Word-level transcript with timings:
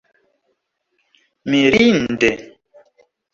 mirinde 1.49 2.29